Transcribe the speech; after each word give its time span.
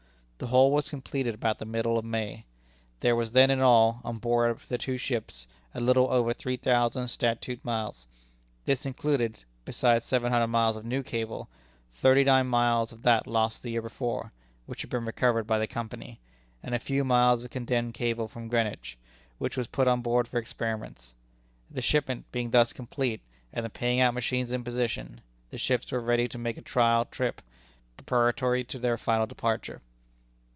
The 0.41 0.47
whole 0.47 0.71
was 0.71 0.89
completed 0.89 1.35
about 1.35 1.59
the 1.59 1.65
middle 1.65 1.99
of 1.99 2.03
May. 2.03 2.45
There 3.01 3.15
was 3.15 3.33
then 3.33 3.51
in 3.51 3.59
all, 3.61 4.01
on 4.03 4.17
board 4.17 4.59
the 4.69 4.79
two 4.79 4.97
ships, 4.97 5.45
a 5.75 5.79
little 5.79 6.09
over 6.09 6.33
three 6.33 6.57
thousand 6.57 7.09
statute 7.09 7.63
miles. 7.63 8.07
This 8.65 8.83
included, 8.87 9.43
besides 9.65 10.03
seven 10.03 10.31
hundred 10.31 10.47
miles 10.47 10.77
of 10.77 10.83
new 10.83 11.03
cable, 11.03 11.47
thirty 11.93 12.23
nine 12.23 12.47
miles 12.47 12.91
of 12.91 13.03
that 13.03 13.27
lost 13.27 13.61
the 13.61 13.69
year 13.69 13.83
before, 13.83 14.31
which 14.65 14.81
had 14.81 14.89
been 14.89 15.05
recovered 15.05 15.45
by 15.45 15.59
the 15.59 15.67
Company, 15.67 16.19
and 16.63 16.73
a 16.73 16.79
few 16.79 17.03
miles 17.03 17.43
of 17.43 17.51
condemned 17.51 17.93
cable 17.93 18.27
from 18.27 18.47
Greenwich, 18.47 18.97
which 19.37 19.55
was 19.55 19.67
put 19.67 19.87
on 19.87 20.01
board 20.01 20.27
for 20.27 20.39
experiments. 20.39 21.13
The 21.69 21.81
shipment 21.83 22.31
being 22.31 22.49
thus 22.49 22.73
complete, 22.73 23.21
and 23.53 23.63
the 23.63 23.69
paying 23.69 23.99
out 24.01 24.15
machines 24.15 24.51
in 24.51 24.63
position, 24.63 25.21
the 25.51 25.59
ships 25.59 25.91
were 25.91 26.01
ready 26.01 26.27
to 26.29 26.39
make 26.39 26.57
a 26.57 26.61
trial 26.63 27.05
trip, 27.05 27.43
preparatory 27.95 28.63
to 28.63 28.79
their 28.79 28.97
final 28.97 29.27
departure. 29.27 29.81